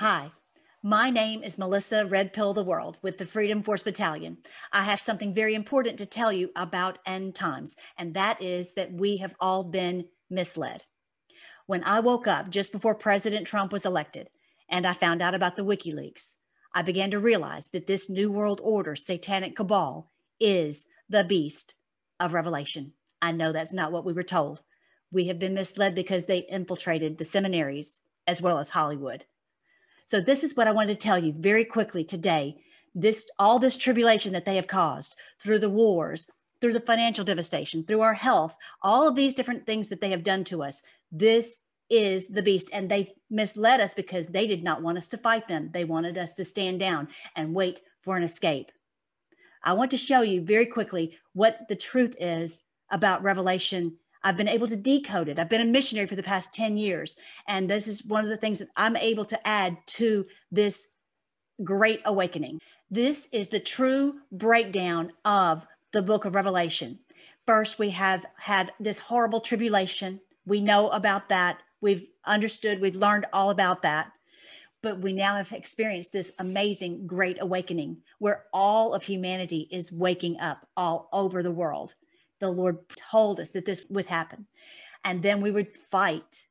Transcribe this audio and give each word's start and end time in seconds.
Hi, 0.00 0.30
my 0.80 1.10
name 1.10 1.42
is 1.42 1.58
Melissa 1.58 2.06
Red 2.06 2.32
Pill 2.32 2.54
the 2.54 2.62
World 2.62 2.98
with 3.02 3.18
the 3.18 3.26
Freedom 3.26 3.64
Force 3.64 3.82
Battalion. 3.82 4.38
I 4.72 4.84
have 4.84 5.00
something 5.00 5.34
very 5.34 5.56
important 5.56 5.98
to 5.98 6.06
tell 6.06 6.32
you 6.32 6.50
about 6.54 7.00
end 7.04 7.34
times, 7.34 7.74
and 7.96 8.14
that 8.14 8.40
is 8.40 8.74
that 8.74 8.92
we 8.92 9.16
have 9.16 9.34
all 9.40 9.64
been 9.64 10.06
misled. 10.30 10.84
When 11.66 11.82
I 11.82 11.98
woke 11.98 12.28
up 12.28 12.48
just 12.48 12.70
before 12.70 12.94
President 12.94 13.44
Trump 13.44 13.72
was 13.72 13.84
elected 13.84 14.30
and 14.68 14.86
I 14.86 14.92
found 14.92 15.20
out 15.20 15.34
about 15.34 15.56
the 15.56 15.64
WikiLeaks, 15.64 16.36
I 16.72 16.82
began 16.82 17.10
to 17.10 17.18
realize 17.18 17.70
that 17.70 17.88
this 17.88 18.08
New 18.08 18.30
World 18.30 18.60
Order 18.62 18.94
satanic 18.94 19.56
cabal 19.56 20.12
is 20.38 20.86
the 21.08 21.24
beast 21.24 21.74
of 22.20 22.34
Revelation. 22.34 22.92
I 23.20 23.32
know 23.32 23.50
that's 23.50 23.72
not 23.72 23.90
what 23.90 24.04
we 24.04 24.12
were 24.12 24.22
told. 24.22 24.62
We 25.10 25.26
have 25.26 25.40
been 25.40 25.54
misled 25.54 25.96
because 25.96 26.26
they 26.26 26.46
infiltrated 26.48 27.18
the 27.18 27.24
seminaries 27.24 28.00
as 28.28 28.40
well 28.40 28.60
as 28.60 28.70
Hollywood. 28.70 29.24
So 30.08 30.22
this 30.22 30.42
is 30.42 30.56
what 30.56 30.66
I 30.66 30.72
wanted 30.72 30.98
to 30.98 31.06
tell 31.06 31.22
you 31.22 31.34
very 31.36 31.66
quickly 31.66 32.02
today. 32.02 32.56
This 32.94 33.30
all 33.38 33.58
this 33.58 33.76
tribulation 33.76 34.32
that 34.32 34.46
they 34.46 34.56
have 34.56 34.66
caused 34.66 35.14
through 35.38 35.58
the 35.58 35.68
wars, 35.68 36.26
through 36.62 36.72
the 36.72 36.80
financial 36.80 37.26
devastation, 37.26 37.84
through 37.84 38.00
our 38.00 38.14
health, 38.14 38.56
all 38.80 39.06
of 39.06 39.16
these 39.16 39.34
different 39.34 39.66
things 39.66 39.88
that 39.88 40.00
they 40.00 40.08
have 40.08 40.22
done 40.22 40.44
to 40.44 40.62
us. 40.62 40.82
This 41.12 41.58
is 41.90 42.28
the 42.28 42.42
beast 42.42 42.70
and 42.72 42.88
they 42.88 43.12
misled 43.28 43.82
us 43.82 43.92
because 43.92 44.28
they 44.28 44.46
did 44.46 44.64
not 44.64 44.80
want 44.80 44.96
us 44.96 45.08
to 45.08 45.18
fight 45.18 45.46
them. 45.46 45.68
They 45.74 45.84
wanted 45.84 46.16
us 46.16 46.32
to 46.34 46.44
stand 46.46 46.80
down 46.80 47.08
and 47.36 47.54
wait 47.54 47.82
for 48.00 48.16
an 48.16 48.22
escape. 48.22 48.72
I 49.62 49.74
want 49.74 49.90
to 49.90 49.98
show 49.98 50.22
you 50.22 50.40
very 50.40 50.64
quickly 50.64 51.18
what 51.34 51.68
the 51.68 51.76
truth 51.76 52.16
is 52.18 52.62
about 52.90 53.22
Revelation 53.22 53.98
I've 54.28 54.36
been 54.36 54.46
able 54.46 54.66
to 54.66 54.76
decode 54.76 55.30
it. 55.30 55.38
I've 55.38 55.48
been 55.48 55.66
a 55.66 55.72
missionary 55.72 56.06
for 56.06 56.14
the 56.14 56.22
past 56.22 56.52
10 56.52 56.76
years. 56.76 57.16
And 57.46 57.70
this 57.70 57.88
is 57.88 58.04
one 58.04 58.24
of 58.24 58.28
the 58.28 58.36
things 58.36 58.58
that 58.58 58.68
I'm 58.76 58.94
able 58.94 59.24
to 59.24 59.48
add 59.48 59.78
to 59.86 60.26
this 60.52 60.88
great 61.64 62.02
awakening. 62.04 62.60
This 62.90 63.30
is 63.32 63.48
the 63.48 63.58
true 63.58 64.16
breakdown 64.30 65.14
of 65.24 65.66
the 65.94 66.02
book 66.02 66.26
of 66.26 66.34
Revelation. 66.34 66.98
First, 67.46 67.78
we 67.78 67.88
have 67.88 68.26
had 68.36 68.70
this 68.78 68.98
horrible 68.98 69.40
tribulation. 69.40 70.20
We 70.44 70.60
know 70.60 70.90
about 70.90 71.30
that. 71.30 71.62
We've 71.80 72.06
understood, 72.26 72.82
we've 72.82 72.96
learned 72.96 73.24
all 73.32 73.48
about 73.48 73.80
that. 73.80 74.12
But 74.82 75.00
we 75.00 75.14
now 75.14 75.36
have 75.36 75.52
experienced 75.52 76.12
this 76.12 76.34
amazing 76.38 77.06
great 77.06 77.38
awakening 77.40 78.02
where 78.18 78.44
all 78.52 78.92
of 78.92 79.04
humanity 79.04 79.68
is 79.70 79.90
waking 79.90 80.38
up 80.38 80.68
all 80.76 81.08
over 81.14 81.42
the 81.42 81.50
world 81.50 81.94
the 82.40 82.50
Lord 82.50 82.78
told 82.96 83.40
us 83.40 83.50
that 83.52 83.64
this 83.64 83.86
would 83.88 84.06
happen. 84.06 84.46
And 85.04 85.22
then 85.22 85.40
we 85.40 85.50
would 85.50 85.72
fight. 85.72 86.46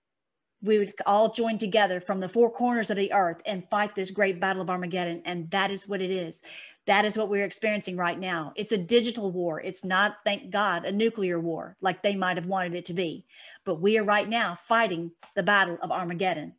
We 0.64 0.80
would 0.80 0.94
all 1.06 1.32
join 1.32 1.58
together 1.58 2.00
from 2.00 2.20
the 2.20 2.30
four 2.30 2.52
corners 2.52 2.90
of 2.90 2.98
the 2.98 3.14
earth 3.14 3.42
and 3.46 3.70
fight 3.70 3.94
this 3.94 4.12
great 4.12 4.40
battle 4.40 4.62
of 4.62 4.70
Armageddon. 4.70 5.22
And 5.26 5.50
that 5.52 5.70
is 5.70 5.88
what 5.88 6.02
it 6.02 6.10
is. 6.10 6.42
That 6.88 7.06
is 7.06 7.18
what 7.18 7.30
we're 7.30 7.46
experiencing 7.46 7.98
right 7.98 8.18
now. 8.18 8.54
It's 8.56 8.72
a 8.72 8.78
digital 8.78 9.32
war. 9.32 9.62
It's 9.62 9.84
not, 9.84 10.18
thank 10.26 10.50
God, 10.50 10.86
a 10.86 10.92
nuclear 10.92 11.40
war 11.40 11.76
like 11.82 12.02
they 12.02 12.16
might 12.16 12.38
have 12.38 12.48
wanted 12.48 12.74
it 12.74 12.86
to 12.86 12.94
be. 12.94 13.26
But 13.66 13.82
we 13.82 13.98
are 13.98 14.04
right 14.04 14.28
now 14.28 14.56
fighting 14.56 15.12
the 15.36 15.44
battle 15.44 15.78
of 15.82 15.92
Armageddon. 15.92 16.54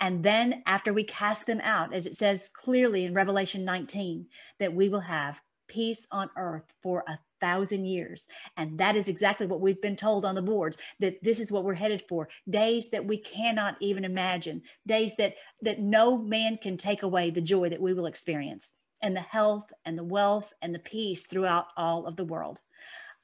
And 0.00 0.22
then 0.22 0.62
after 0.66 0.92
we 0.92 1.04
cast 1.04 1.46
them 1.46 1.60
out, 1.62 1.94
as 1.94 2.06
it 2.06 2.14
says 2.14 2.50
clearly 2.52 3.04
in 3.04 3.14
Revelation 3.14 3.64
19, 3.64 4.26
that 4.58 4.74
we 4.74 4.88
will 4.88 5.00
have 5.00 5.40
peace 5.68 6.06
on 6.10 6.30
earth 6.36 6.72
for 6.82 7.04
a 7.08 7.18
thousand 7.40 7.84
years. 7.84 8.26
And 8.56 8.78
that 8.78 8.96
is 8.96 9.08
exactly 9.08 9.46
what 9.46 9.60
we've 9.60 9.80
been 9.80 9.96
told 9.96 10.24
on 10.24 10.34
the 10.34 10.42
boards 10.42 10.78
that 11.00 11.22
this 11.22 11.40
is 11.40 11.52
what 11.52 11.64
we're 11.64 11.74
headed 11.74 12.02
for. 12.08 12.28
Days 12.48 12.90
that 12.90 13.04
we 13.04 13.18
cannot 13.18 13.76
even 13.80 14.04
imagine, 14.04 14.62
days 14.86 15.14
that 15.16 15.34
that 15.62 15.80
no 15.80 16.16
man 16.16 16.56
can 16.56 16.76
take 16.76 17.02
away 17.02 17.30
the 17.30 17.40
joy 17.40 17.68
that 17.68 17.80
we 17.80 17.92
will 17.92 18.06
experience 18.06 18.72
and 19.02 19.14
the 19.14 19.20
health 19.20 19.72
and 19.84 19.98
the 19.98 20.04
wealth 20.04 20.52
and 20.62 20.74
the 20.74 20.78
peace 20.78 21.26
throughout 21.26 21.66
all 21.76 22.06
of 22.06 22.16
the 22.16 22.24
world. 22.24 22.60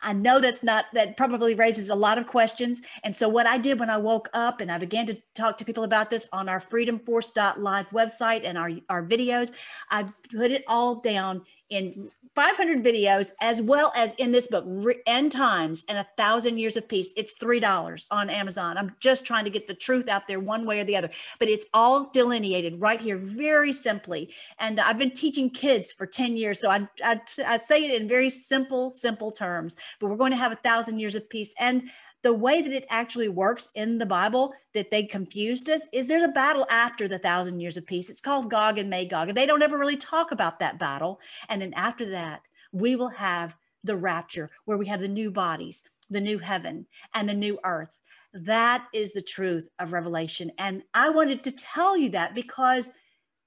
I 0.02 0.12
know 0.12 0.40
that's 0.40 0.62
not, 0.62 0.86
that 0.95 1.17
probably 1.17 1.55
raises 1.55 1.90
a 1.90 1.95
lot 1.95 2.17
of 2.17 2.27
questions. 2.27 2.80
And 3.05 3.14
so, 3.14 3.28
what 3.28 3.46
I 3.46 3.58
did 3.58 3.78
when 3.78 3.90
I 3.90 3.98
woke 3.98 4.30
up 4.33 4.61
and 4.61 4.72
I 4.72 4.78
began 4.78 5.07
to 5.07 5.18
talk 5.34 5.58
to 5.58 5.64
people 5.64 5.84
about 5.84 6.08
this 6.08 6.28
on 6.33 6.48
our 6.48 6.61
freedomforce.live 6.61 7.90
website 7.90 8.42
and 8.45 8.57
our, 8.57 8.70
our 8.89 9.07
videos, 9.07 9.52
I 9.90 10.05
put 10.34 10.51
it 10.51 10.64
all 10.67 11.01
down 11.01 11.42
in 11.70 12.11
500 12.36 12.85
videos 12.85 13.33
as 13.41 13.61
well 13.61 13.92
as 13.97 14.14
in 14.14 14.31
this 14.31 14.47
book 14.47 14.64
end 15.07 15.33
times 15.33 15.85
and 15.89 15.98
a 15.98 16.07
thousand 16.17 16.58
years 16.58 16.77
of 16.77 16.89
peace. 16.89 17.13
It's 17.17 17.35
three 17.35 17.61
dollars 17.61 18.07
on 18.11 18.31
amazon. 18.31 18.79
I'm 18.79 18.95
just 19.01 19.27
trying 19.27 19.45
to 19.45 19.51
get 19.51 19.67
the 19.67 19.75
truth 19.75 20.08
out 20.08 20.29
there 20.29 20.41
one 20.41 20.67
way 20.67 20.81
or 20.81 20.85
the 20.85 20.97
other 20.97 21.11
but 21.39 21.48
it's 21.48 21.67
all 21.75 22.11
delineated 22.11 22.81
right 22.81 23.01
here 23.01 23.19
very 23.19 23.73
simply. 23.73 24.33
And 24.58 24.81
i've 24.81 24.98
been 24.98 25.11
teaching 25.11 25.51
kids 25.51 25.92
for 25.92 26.07
10 26.07 26.36
years 26.36 26.61
so 26.61 26.70
i, 26.70 26.86
I, 27.03 27.20
I 27.47 27.57
say 27.57 27.85
it 27.85 28.01
in 28.01 28.08
very 28.08 28.31
simple 28.31 28.91
simple 28.91 29.33
terms 29.33 29.77
but 29.98 30.08
we're 30.08 30.17
going 30.17 30.33
to 30.33 30.37
have 30.37 30.52
a 30.52 30.57
thousand 30.57 30.98
years 30.98 31.14
of 31.14 31.29
peace. 31.29 31.55
And 31.58 31.91
the 32.23 32.33
way 32.33 32.61
that 32.61 32.73
it 32.73 32.86
actually 32.91 33.29
works 33.29 33.70
in 33.75 33.98
the 33.98 34.07
Bible 34.07 34.53
that 34.75 34.91
they 34.91 35.03
confused 35.03 35.70
us 35.70 35.86
is 35.92 36.07
there's 36.07 36.23
a 36.23 36.29
battle 36.29 36.67
after 36.70 37.08
the 37.08 37.19
thousand 37.19 37.61
years 37.61 37.77
of 37.77 37.86
peace. 37.86 38.11
It's 38.11 38.20
called 38.20 38.51
Gog 38.51 38.79
and 38.79 38.91
Magog. 38.91 39.29
And 39.29 39.36
they 39.36 39.47
don't 39.47 39.63
ever 39.63 39.79
really 39.79 39.97
talk 39.97 40.33
about 40.33 40.58
that 40.61 40.79
battle. 40.79 41.20
And 41.48 41.63
then 41.63 41.73
after 41.75 42.11
that, 42.11 42.47
we 42.73 42.97
will 42.97 43.08
have 43.08 43.57
the 43.85 43.97
rapture 43.97 44.51
where 44.67 44.77
we 44.77 44.86
have 44.86 45.01
the 45.01 45.08
new 45.08 45.31
bodies, 45.31 45.83
the 46.11 46.20
new 46.20 46.39
heaven, 46.39 46.86
and 47.14 47.29
the 47.29 47.35
new 47.35 47.58
earth. 47.64 47.98
That 48.33 48.87
is 48.92 49.13
the 49.13 49.23
truth 49.23 49.69
of 49.79 49.92
Revelation. 49.92 50.52
And 50.58 50.83
I 50.95 51.11
wanted 51.11 51.42
to 51.45 51.52
tell 51.52 51.97
you 51.97 52.11
that 52.11 52.35
because 52.35 52.92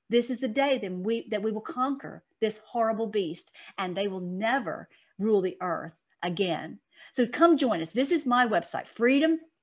this 0.10 0.30
is 0.30 0.40
the 0.40 0.48
day 0.48 0.78
that 0.80 0.92
we 0.92 1.28
that 1.30 1.42
we 1.42 1.52
will 1.52 1.62
conquer 1.62 2.24
this 2.42 2.60
horrible 2.66 3.08
beast 3.08 3.56
and 3.78 3.96
they 3.96 4.08
will 4.08 4.20
never 4.20 4.90
rule 5.18 5.42
the 5.42 5.58
earth 5.62 6.03
again. 6.24 6.80
So 7.14 7.28
come 7.28 7.58
join 7.58 7.82
us. 7.82 7.92
This 7.92 8.12
is 8.12 8.26
my 8.26 8.48
website, 8.48 8.88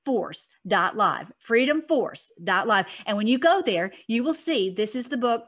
freedomforce.live, 0.06 1.32
freedomforce.live. 1.44 2.87
And 3.06 3.16
when 3.16 3.26
you 3.26 3.38
go 3.38 3.62
there, 3.65 3.93
you 4.06 4.22
will 4.22 4.34
see 4.34 4.71
this 4.71 4.94
is 4.94 5.09
the 5.09 5.16
book 5.16 5.44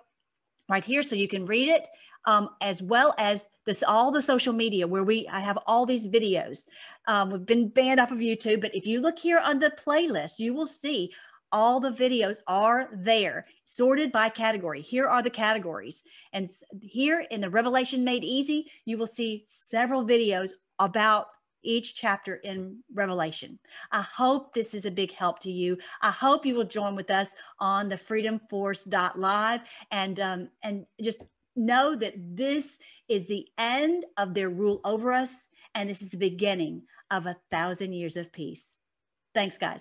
right 0.68 0.84
here. 0.84 1.02
So 1.02 1.14
you 1.14 1.28
can 1.28 1.46
read 1.46 1.68
it 1.68 1.86
um, 2.24 2.48
as 2.60 2.82
well 2.82 3.14
as 3.18 3.48
this 3.66 3.82
all 3.86 4.10
the 4.10 4.22
social 4.22 4.52
media 4.52 4.86
where 4.86 5.04
we 5.04 5.28
I 5.28 5.40
have 5.40 5.58
all 5.66 5.86
these 5.86 6.08
videos. 6.08 6.66
Um, 7.06 7.30
we've 7.30 7.46
been 7.46 7.68
banned 7.68 8.00
off 8.00 8.10
of 8.10 8.18
YouTube, 8.18 8.60
but 8.60 8.74
if 8.74 8.86
you 8.86 9.00
look 9.00 9.18
here 9.18 9.38
on 9.38 9.58
the 9.58 9.70
playlist, 9.70 10.38
you 10.38 10.54
will 10.54 10.66
see 10.66 11.12
all 11.52 11.78
the 11.78 11.90
videos 11.90 12.38
are 12.46 12.88
there 12.94 13.44
sorted 13.66 14.10
by 14.10 14.28
category 14.28 14.80
here 14.80 15.06
are 15.06 15.22
the 15.22 15.30
categories 15.30 16.02
and 16.32 16.50
here 16.80 17.26
in 17.30 17.40
the 17.40 17.50
revelation 17.50 18.04
made 18.04 18.24
easy 18.24 18.70
you 18.86 18.96
will 18.96 19.06
see 19.06 19.44
several 19.46 20.04
videos 20.04 20.52
about 20.84 21.28
each 21.64 21.94
chapter 21.94 22.34
in 22.36 22.82
Revelation. 22.92 23.58
I 23.92 24.02
hope 24.02 24.52
this 24.52 24.74
is 24.74 24.84
a 24.84 24.90
big 24.90 25.12
help 25.12 25.38
to 25.40 25.50
you. 25.50 25.78
I 26.00 26.10
hope 26.10 26.44
you 26.44 26.54
will 26.54 26.64
join 26.64 26.96
with 26.96 27.10
us 27.10 27.36
on 27.60 27.88
the 27.88 27.96
freedomforce.live 27.96 29.60
and 29.90 30.20
um, 30.20 30.48
and 30.62 30.86
just 31.00 31.24
know 31.54 31.94
that 31.94 32.14
this 32.16 32.78
is 33.08 33.28
the 33.28 33.46
end 33.58 34.06
of 34.16 34.34
their 34.34 34.50
rule 34.50 34.80
over 34.84 35.12
us 35.12 35.48
and 35.74 35.88
this 35.88 36.02
is 36.02 36.08
the 36.08 36.16
beginning 36.16 36.82
of 37.10 37.26
a 37.26 37.36
thousand 37.50 37.92
years 37.92 38.16
of 38.16 38.32
peace. 38.32 38.76
Thanks, 39.34 39.58
guys. 39.58 39.80